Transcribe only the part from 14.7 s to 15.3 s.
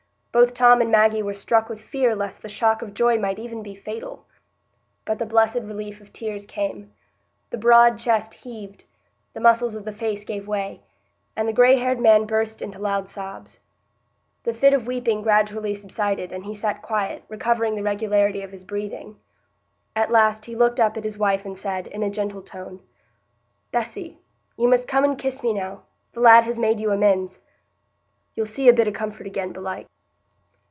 of weeping